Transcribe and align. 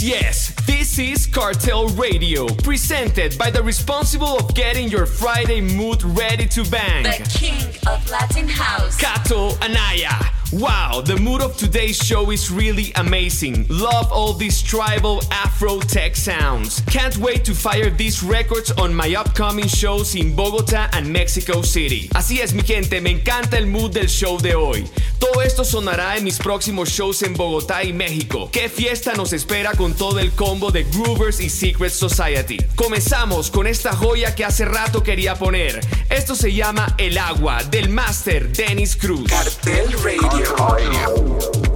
Yes, 0.00 0.52
yes. 0.56 0.66
This 0.66 0.98
is 0.98 1.26
Cartel 1.26 1.88
Radio, 1.88 2.46
presented 2.46 3.36
by 3.36 3.50
the 3.50 3.62
responsible 3.62 4.38
of 4.38 4.54
getting 4.54 4.88
your 4.88 5.06
Friday 5.06 5.60
mood 5.60 6.02
ready 6.04 6.46
to 6.46 6.64
bang. 6.70 7.02
The 7.02 7.28
king 7.36 7.66
of 7.86 8.08
Latin 8.08 8.48
House. 8.48 8.96
Kato 8.96 9.50
Anaya. 9.60 10.37
Wow, 10.50 11.02
the 11.04 11.18
mood 11.18 11.42
of 11.42 11.58
today's 11.58 11.98
show 11.98 12.30
is 12.30 12.50
really 12.50 12.90
amazing. 12.94 13.66
Love 13.68 14.10
all 14.10 14.32
these 14.32 14.62
tribal 14.62 15.20
Afro 15.30 15.78
tech 15.78 16.16
sounds. 16.16 16.80
Can't 16.86 17.14
wait 17.18 17.44
to 17.44 17.54
fire 17.54 17.90
these 17.90 18.22
records 18.22 18.70
on 18.72 18.94
my 18.94 19.14
upcoming 19.14 19.68
shows 19.68 20.14
in 20.14 20.34
Bogotá 20.34 20.88
and 20.94 21.12
Mexico 21.12 21.60
City. 21.60 22.08
Así 22.14 22.40
es, 22.40 22.54
mi 22.54 22.62
gente, 22.62 22.98
me 23.02 23.10
encanta 23.10 23.58
el 23.58 23.66
mood 23.66 23.92
del 23.92 24.08
show 24.08 24.38
de 24.38 24.54
hoy. 24.54 24.86
Todo 25.18 25.42
esto 25.42 25.64
sonará 25.64 26.16
en 26.16 26.24
mis 26.24 26.38
próximos 26.38 26.88
shows 26.88 27.22
en 27.24 27.34
Bogotá 27.34 27.84
y 27.84 27.92
México. 27.92 28.48
¿Qué 28.50 28.70
fiesta 28.70 29.12
nos 29.14 29.34
espera 29.34 29.72
con 29.72 29.92
todo 29.92 30.18
el 30.18 30.32
combo 30.32 30.70
de 30.70 30.84
Groovers 30.84 31.40
y 31.40 31.50
Secret 31.50 31.92
Society? 31.92 32.56
Comenzamos 32.74 33.50
con 33.50 33.66
esta 33.66 33.94
joya 33.94 34.34
que 34.34 34.46
hace 34.46 34.64
rato 34.64 35.02
quería 35.02 35.34
poner. 35.34 35.78
Esto 36.08 36.34
se 36.34 36.54
llama 36.54 36.94
El 36.96 37.18
Agua 37.18 37.62
del 37.64 37.90
Master 37.90 38.50
Dennis 38.50 38.96
Cruz. 38.96 39.28
Cartel. 39.28 40.37
A 40.40 41.67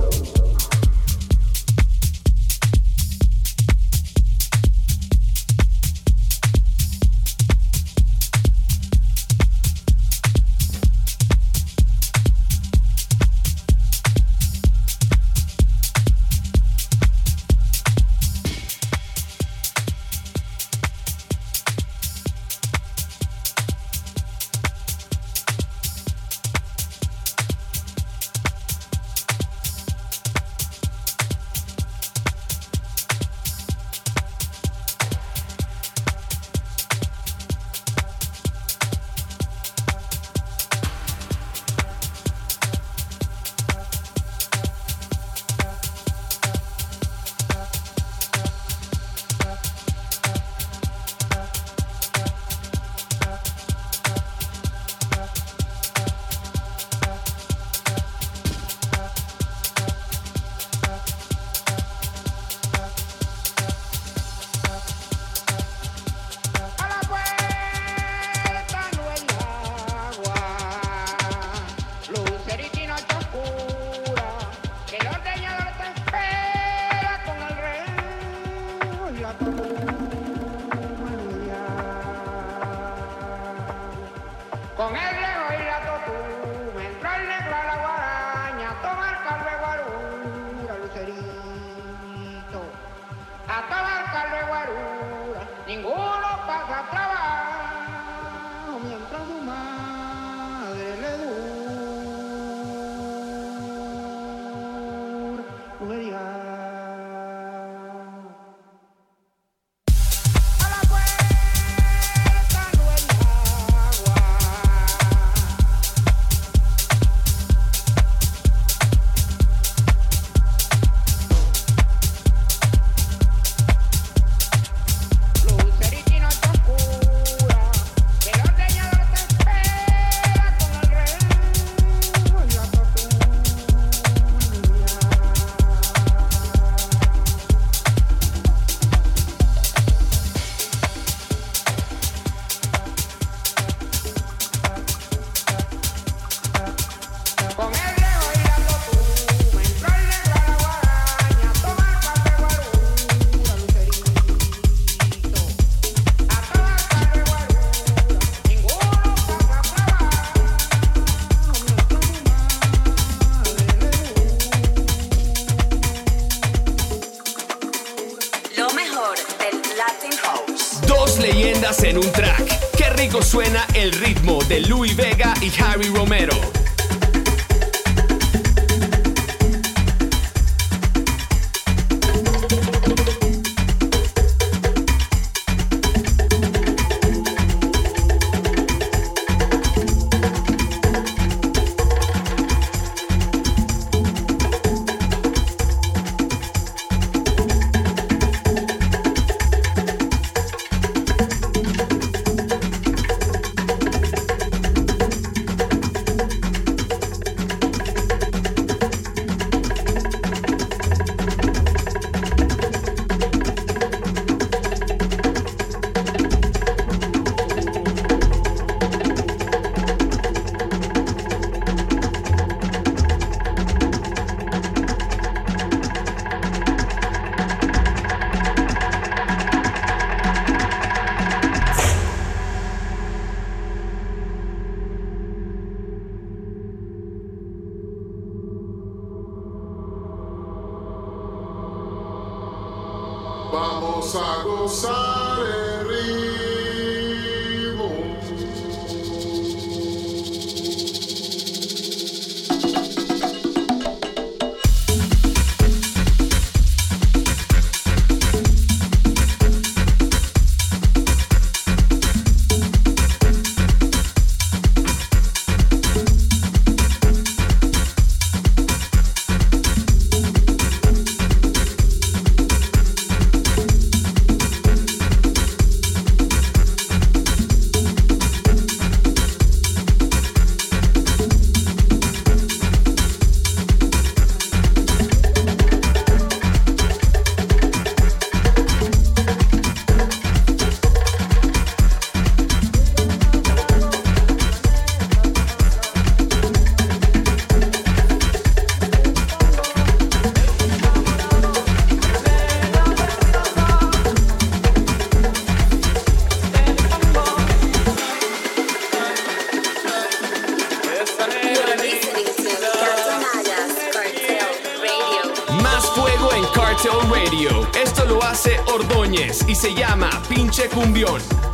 Esto 317.82 318.04
lo 318.04 318.22
hace 318.22 318.60
Ordóñez 318.66 319.48
y 319.48 319.54
se 319.54 319.74
llama 319.74 320.10
Pinche 320.28 320.68
Cumbión. 320.68 321.51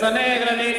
सने 0.00 0.28
ग्रने 0.38 0.70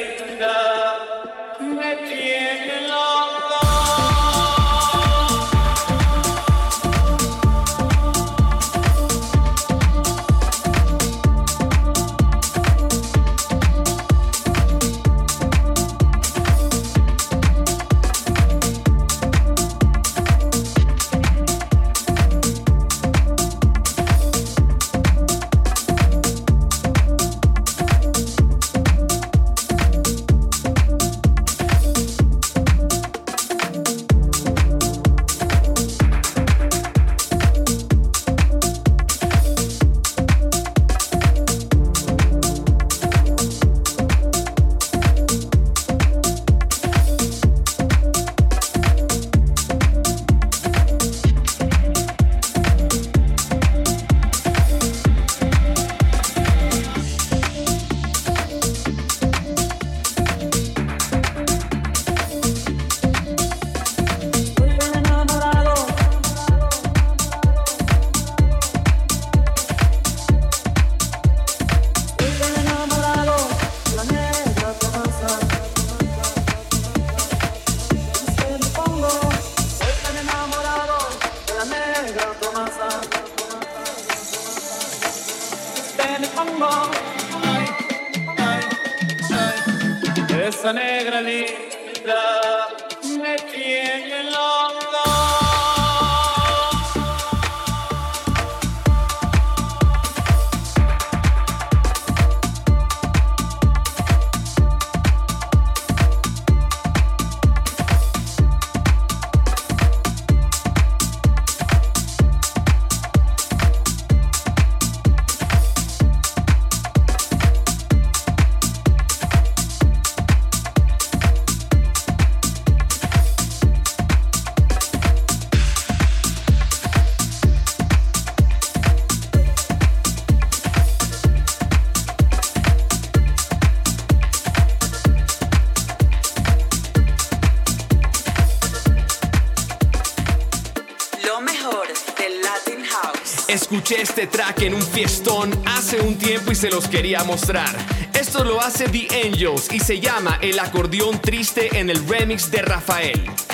en 144.66 144.74
un 144.74 144.82
fiestón 144.82 145.52
hace 145.64 146.00
un 146.00 146.18
tiempo 146.18 146.50
y 146.50 146.56
se 146.56 146.70
los 146.70 146.88
quería 146.88 147.22
mostrar. 147.22 147.70
Esto 148.18 148.42
lo 148.44 148.60
hace 148.60 148.88
The 148.88 149.06
Angels 149.24 149.72
y 149.72 149.78
se 149.78 150.00
llama 150.00 150.38
El 150.42 150.58
acordeón 150.58 151.20
triste 151.20 151.78
en 151.78 151.88
el 151.88 152.06
remix 152.08 152.50
de 152.50 152.62
Rafael. 152.62 153.45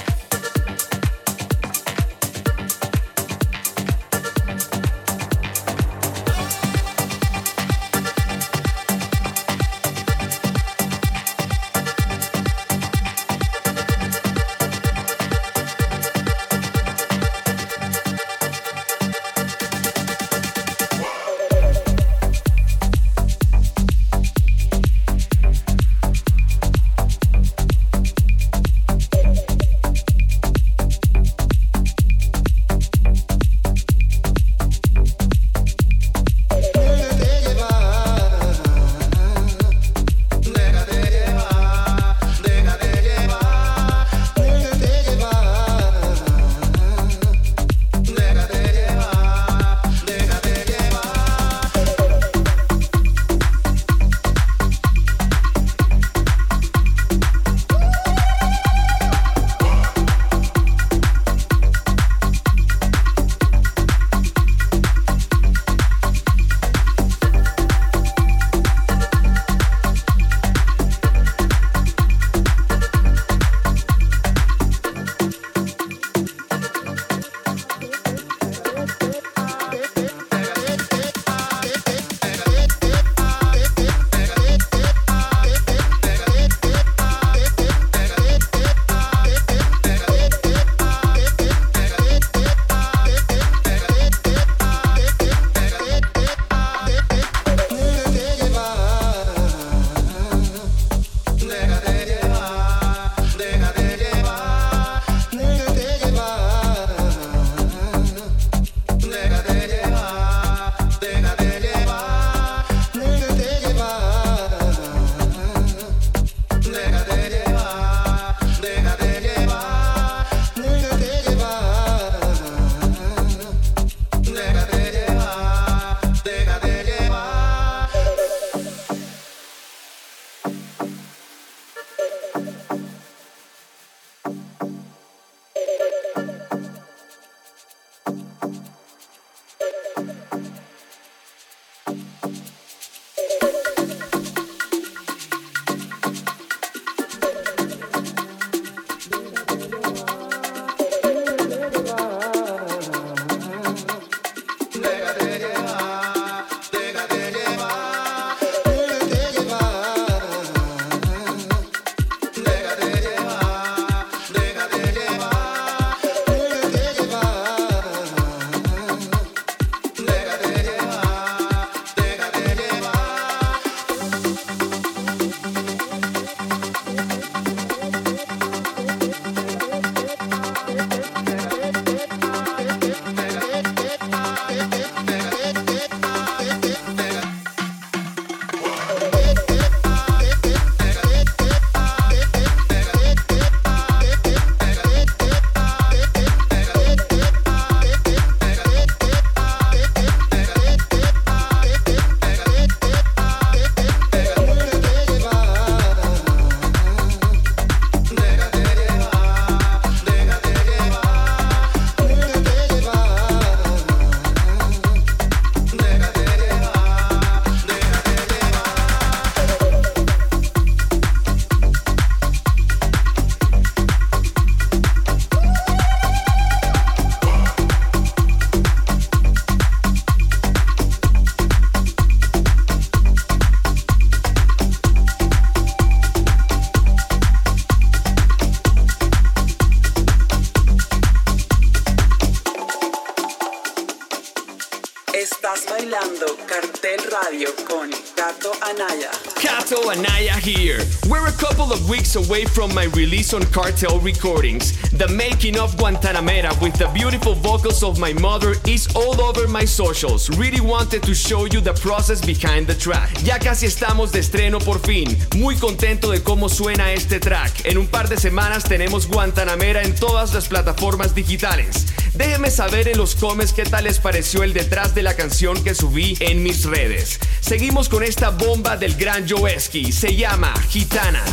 Away 252.16 252.44
from 252.44 252.74
my 252.74 252.84
release 252.94 253.34
on 253.34 253.42
Cartel 253.52 253.98
Recordings. 254.00 254.72
The 254.90 255.08
making 255.08 255.58
of 255.58 255.74
Guantanamera 255.76 256.60
with 256.60 256.74
the 256.74 256.88
beautiful 256.94 257.34
vocals 257.34 257.82
of 257.82 257.98
my 257.98 258.12
mother 258.14 258.54
is 258.66 258.88
all 258.94 259.20
over 259.20 259.48
my 259.48 259.64
socials. 259.64 260.30
Really 260.38 260.60
wanted 260.60 261.02
to 261.02 261.14
show 261.14 261.46
you 261.46 261.60
the 261.60 261.74
process 261.74 262.24
behind 262.24 262.66
the 262.66 262.74
track. 262.74 263.10
Ya 263.24 263.38
casi 263.38 263.66
estamos 263.66 264.12
de 264.12 264.20
estreno 264.20 264.58
por 264.60 264.78
fin. 264.78 265.16
Muy 265.36 265.56
contento 265.56 266.10
de 266.10 266.22
cómo 266.22 266.48
suena 266.48 266.92
este 266.92 267.20
track. 267.20 267.64
En 267.64 267.78
un 267.78 267.86
par 267.86 268.08
de 268.08 268.16
semanas 268.16 268.64
tenemos 268.64 269.06
Guantanamera 269.08 269.82
en 269.82 269.94
todas 269.94 270.34
las 270.34 270.48
plataformas 270.48 271.14
digitales. 271.14 271.86
Déjenme 272.14 272.50
saber 272.50 272.88
en 272.88 272.98
los 272.98 273.14
comments 273.14 273.52
qué 273.52 273.64
tal 273.64 273.84
les 273.84 273.98
pareció 273.98 274.42
el 274.42 274.52
detrás 274.52 274.94
de 274.94 275.02
la 275.02 275.14
canción 275.14 275.62
que 275.64 275.74
subí 275.74 276.16
en 276.20 276.42
mis 276.42 276.64
redes. 276.64 277.18
Seguimos 277.40 277.88
con 277.88 278.02
esta 278.02 278.30
bomba 278.30 278.76
del 278.76 278.96
gran 278.96 279.26
Joeski. 279.26 279.92
Se 279.92 280.14
llama 280.14 280.52
Gitana. 280.68 281.24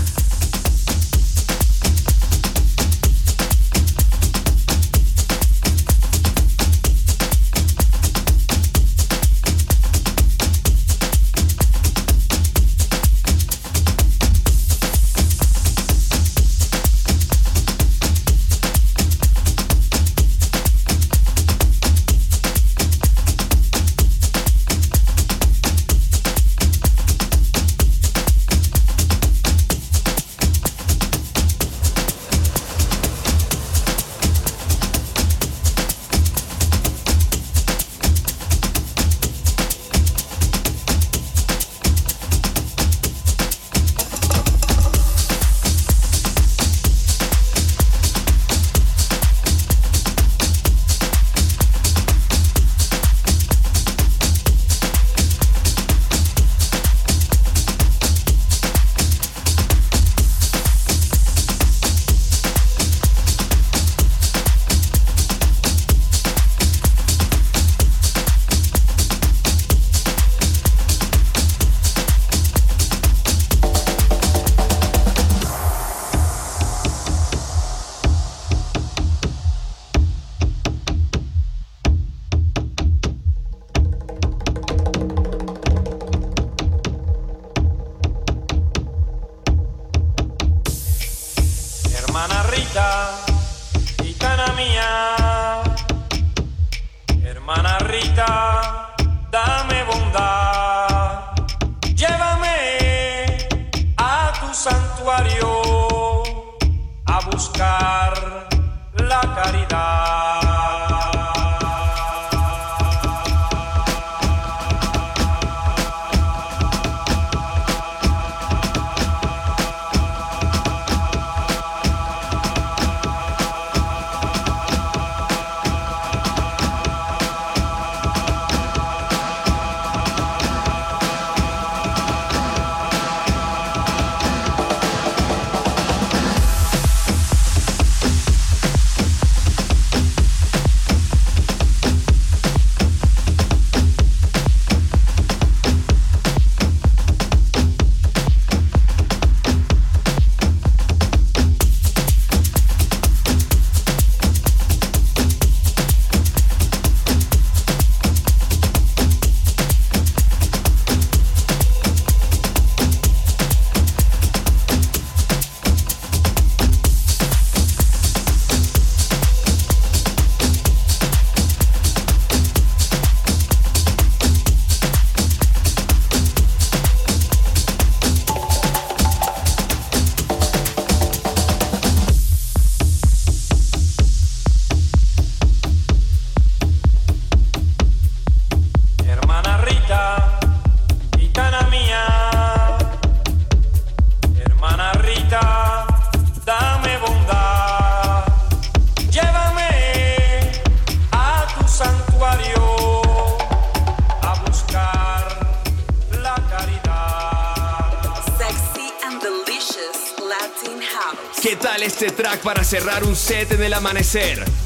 Cerrar 212.69 213.03
un 213.03 213.15
set 213.15 213.51
en 213.53 213.63
el 213.63 213.73
amanecer? 213.73 214.59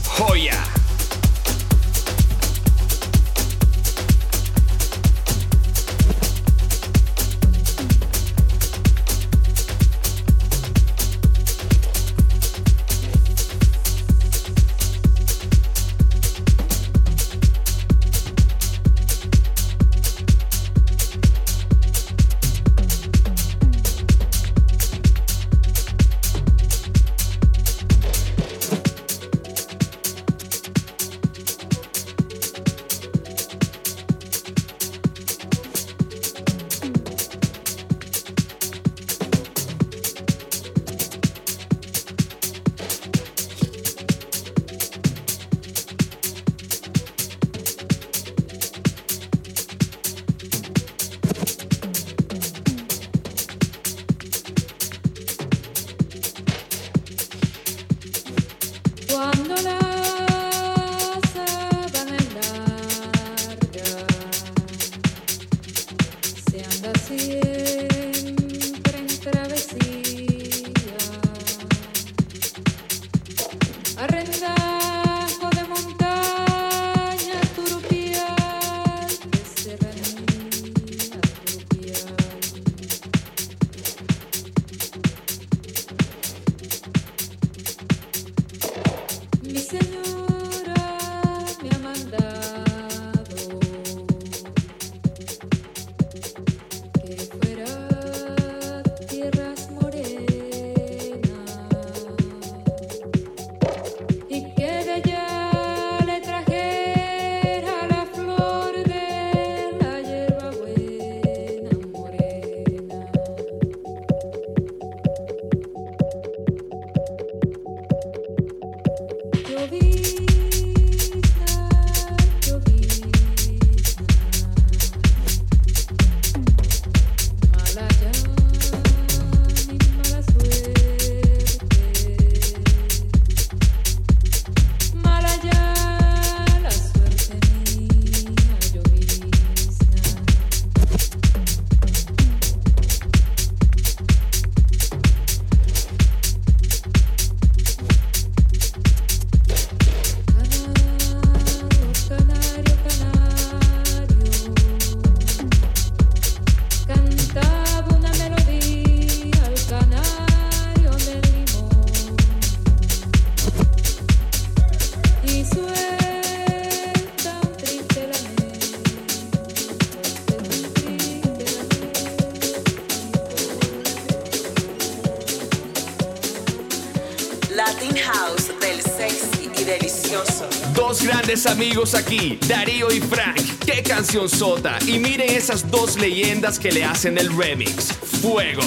Amigos 181.74 181.96
aquí, 181.96 182.38
Darío 182.48 182.92
y 182.92 183.00
Frank. 183.00 183.42
¡Qué 183.66 183.82
canción 183.82 184.30
sota! 184.30 184.78
Y 184.86 185.00
miren 185.00 185.32
esas 185.32 185.72
dos 185.72 186.00
leyendas 186.00 186.60
que 186.60 186.72
le 186.72 186.84
hacen 186.84 187.18
el 187.18 187.36
remix. 187.36 187.92
Fuego. 188.22 188.62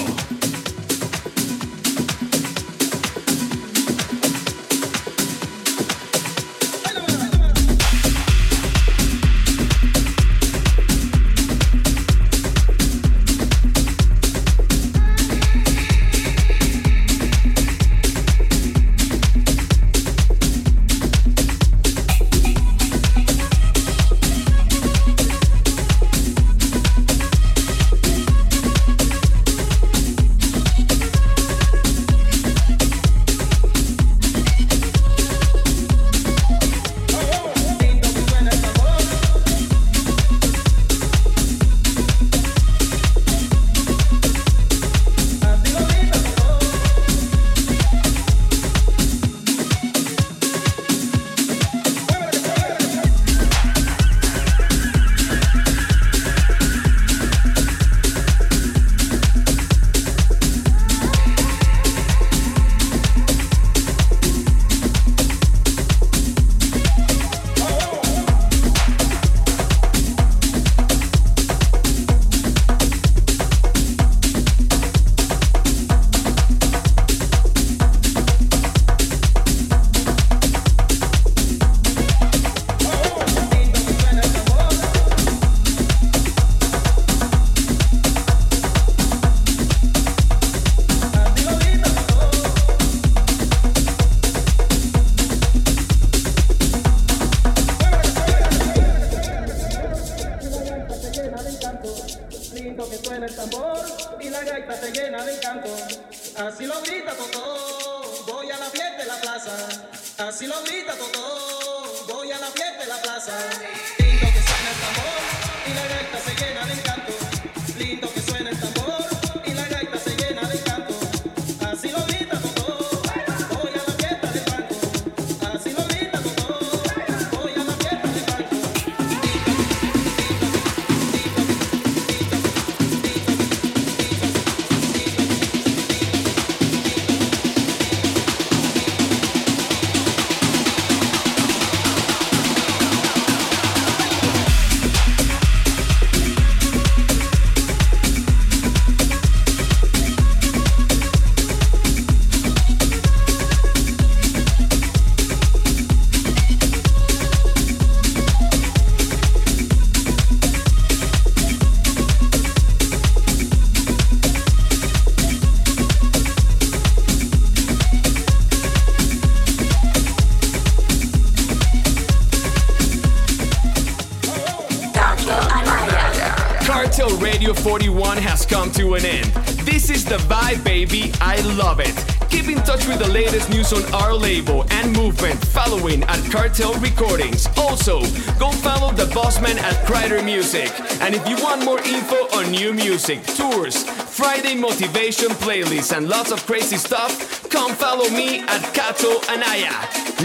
Come 178.49 178.71
to 178.73 178.95
an 178.95 179.05
end. 179.05 179.27
This 179.65 179.91
is 179.91 180.05
the 180.05 180.17
vibe, 180.29 180.63
baby. 180.65 181.13
I 181.21 181.41
love 181.57 181.81
it. 181.81 181.95
Keep 182.31 182.49
in 182.49 182.59
touch 182.65 182.87
with 182.87 182.99
the 182.99 183.09
latest 183.09 183.51
news 183.51 183.73
on 183.73 183.83
our 183.95 184.15
label 184.15 184.65
and 184.71 184.93
movement 184.97 185.39
following 185.47 186.03
at 186.05 186.21
Cartel 186.31 186.75
Recordings. 186.81 187.47
Also, 187.57 188.01
go 188.39 188.51
follow 188.51 188.93
the 188.93 189.07
bossman 189.15 189.57
at 189.59 189.87
Crider 189.87 190.23
Music. 190.23 190.71
And 191.01 191.15
if 191.15 191.27
you 191.29 191.37
want 191.43 191.65
more 191.65 191.81
info 191.81 192.17
on 192.37 192.51
new 192.51 192.73
music, 192.73 193.25
tours, 193.37 193.85
Friday 193.85 194.55
motivation 194.55 195.29
playlists, 195.45 195.97
and 195.97 196.09
lots 196.09 196.33
of 196.33 196.45
crazy 196.47 196.77
stuff, 196.77 197.49
come 197.51 197.73
follow 197.75 198.09
me 198.11 198.41
at 198.41 198.63
Kato 198.75 199.21
Anaya. 199.29 199.75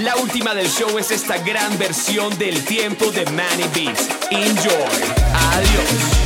La 0.04 0.15
última 0.17 0.54
del 0.54 0.67
show 0.67 0.98
es 0.98 1.12
esta 1.12 1.38
gran 1.44 1.78
versión 1.78 2.38
del 2.38 2.63
tiempo 2.65 3.12
de 3.12 3.26
Manny 3.32 3.67
Beats. 3.74 4.08
Enjoy. 4.32 4.91
Adiós. 5.34 6.21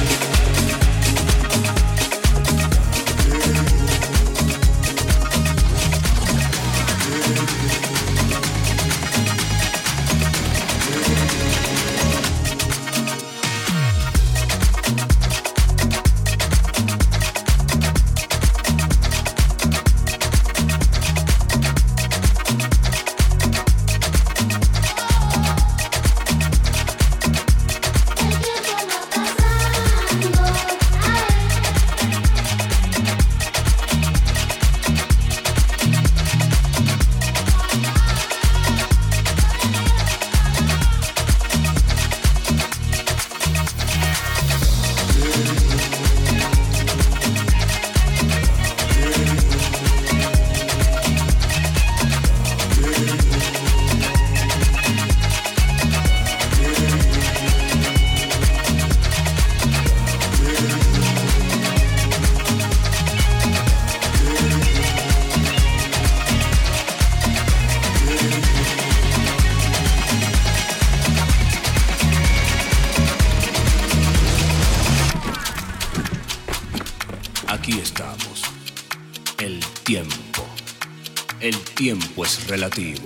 El 81.39 81.57
tiempo 81.59 82.25
es 82.25 82.47
relativo. 82.47 83.05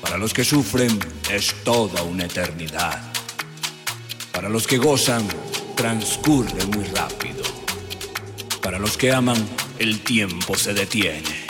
Para 0.00 0.18
los 0.18 0.32
que 0.32 0.44
sufren 0.44 0.98
es 1.30 1.54
toda 1.62 2.02
una 2.02 2.24
eternidad. 2.24 3.12
Para 4.32 4.48
los 4.48 4.66
que 4.66 4.78
gozan 4.78 5.26
transcurre 5.76 6.64
muy 6.66 6.84
rápido. 6.86 7.42
Para 8.62 8.78
los 8.78 8.96
que 8.96 9.12
aman 9.12 9.48
el 9.78 10.00
tiempo 10.00 10.56
se 10.56 10.74
detiene. 10.74 11.46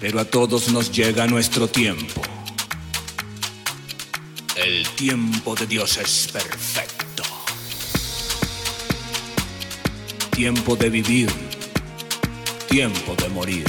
Pero 0.00 0.20
a 0.20 0.24
todos 0.24 0.68
nos 0.68 0.90
llega 0.90 1.26
nuestro 1.26 1.68
tiempo. 1.68 2.22
El 4.56 4.88
tiempo 4.90 5.54
de 5.54 5.66
Dios 5.66 5.96
es 5.96 6.28
perfecto. 6.32 7.01
Tiempo 10.34 10.76
de 10.76 10.88
vivir, 10.88 11.28
tiempo 12.66 13.14
de 13.14 13.28
morir, 13.28 13.66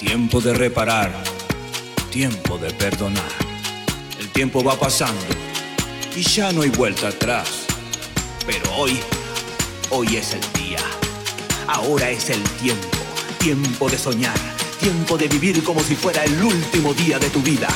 tiempo 0.00 0.40
de 0.40 0.52
reparar, 0.52 1.12
tiempo 2.10 2.58
de 2.58 2.72
perdonar. 2.74 3.30
El 4.18 4.28
tiempo 4.30 4.64
va 4.64 4.78
pasando 4.78 5.24
y 6.16 6.22
ya 6.22 6.50
no 6.50 6.62
hay 6.62 6.70
vuelta 6.70 7.08
atrás. 7.08 7.48
Pero 8.44 8.74
hoy, 8.74 8.98
hoy 9.90 10.16
es 10.16 10.34
el 10.34 10.52
día. 10.52 10.80
Ahora 11.68 12.10
es 12.10 12.28
el 12.28 12.42
tiempo, 12.60 12.98
tiempo 13.38 13.88
de 13.88 13.98
soñar, 13.98 14.38
tiempo 14.80 15.16
de 15.16 15.28
vivir 15.28 15.62
como 15.62 15.80
si 15.80 15.94
fuera 15.94 16.24
el 16.24 16.42
último 16.42 16.92
día 16.92 17.20
de 17.20 17.30
tu 17.30 17.40
vida. 17.40 17.68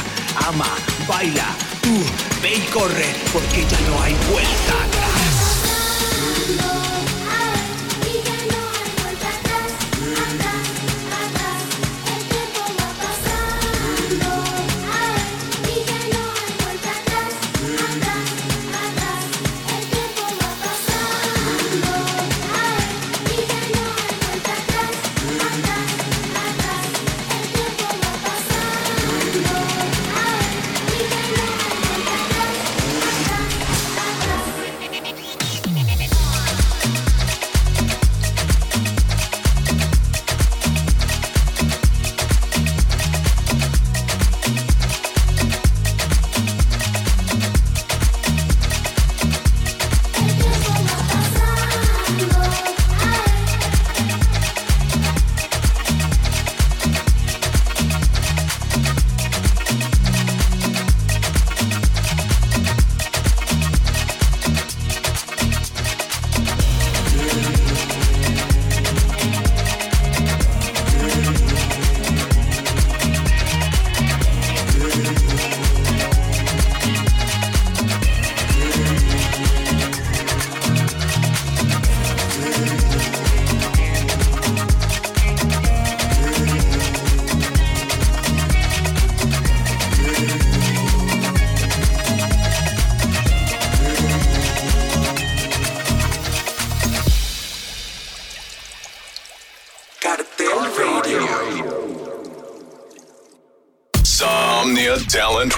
Ama, 0.49 0.69
baila, 1.07 1.47
tú, 1.81 1.95
ve 2.43 2.57
y 2.57 2.73
corre, 2.73 3.15
porque 3.33 3.63
ya 3.63 3.81
no 3.89 4.03
hay 4.03 4.15
vuelta 4.29 4.85
atrás. 4.85 5.04